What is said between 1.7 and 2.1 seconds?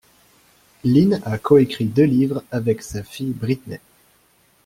deux